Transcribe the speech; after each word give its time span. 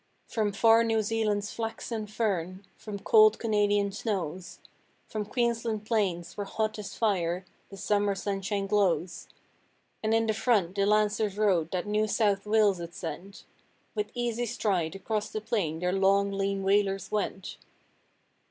From 0.27 0.51
far 0.51 0.83
New 0.83 1.03
Zealand's 1.03 1.53
flax 1.53 1.91
and 1.91 2.09
fern, 2.09 2.65
from 2.75 2.97
cold 2.97 3.37
Canadian 3.37 3.91
snows, 3.91 4.57
From 5.07 5.25
Queensland 5.27 5.85
plains, 5.85 6.35
where 6.35 6.45
hot 6.47 6.79
as 6.79 6.95
fire 6.95 7.45
the 7.69 7.77
summer 7.77 8.15
sunshine 8.15 8.65
glows; 8.65 9.27
And 10.01 10.11
in 10.15 10.25
the 10.25 10.33
front 10.33 10.73
the 10.73 10.87
Lancers 10.87 11.37
rode 11.37 11.69
that 11.69 11.85
New 11.85 12.07
South 12.07 12.47
Wales 12.47 12.79
had 12.79 12.95
sent: 12.95 13.45
With 13.93 14.09
easy 14.15 14.47
stride 14.47 14.95
across 14.95 15.29
the 15.29 15.39
plain 15.39 15.77
their 15.77 15.93
long, 15.93 16.31
lean 16.31 16.63
Walers 16.63 17.11
went. 17.11 17.57